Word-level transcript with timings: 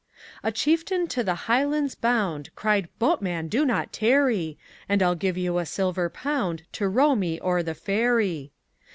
A 0.41 0.51
chieftain 0.51 1.05
to 1.09 1.23
the 1.23 1.35
Highlands 1.45 1.93
bound 1.93 2.49
Cried 2.55 2.89
"Boatman 2.97 3.49
do 3.49 3.63
not 3.63 3.93
tarry! 3.93 4.57
And 4.89 5.03
I'll 5.03 5.13
give 5.13 5.37
you 5.37 5.59
a 5.59 5.65
silver 5.67 6.09
pound 6.09 6.63
To 6.71 6.87
row 6.89 7.13
me 7.13 7.39
o'er 7.39 7.61
the 7.61 7.75
ferry." 7.75 8.51